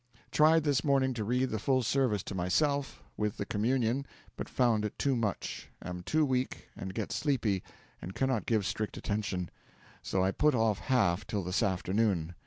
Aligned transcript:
Tried 0.31 0.63
this 0.63 0.83
morning 0.83 1.13
to 1.13 1.23
read 1.23 1.51
the 1.51 1.59
full 1.59 1.83
service 1.83 2.23
to 2.23 2.33
myself, 2.33 3.03
with 3.17 3.37
the 3.37 3.45
Communion, 3.45 4.07
but 4.35 4.49
found 4.49 4.83
it 4.83 4.97
too 4.97 5.15
much; 5.15 5.69
am 5.79 6.01
too 6.01 6.25
weak, 6.25 6.69
and 6.75 6.95
get 6.95 7.11
sleepy, 7.11 7.61
and 8.01 8.15
cannot 8.15 8.47
give 8.47 8.65
strict 8.65 8.97
attention; 8.97 9.51
so 10.01 10.23
I 10.23 10.31
put 10.31 10.55
off 10.55 10.79
half 10.79 11.27
till 11.27 11.43
this 11.43 11.61
afternoon. 11.61 12.33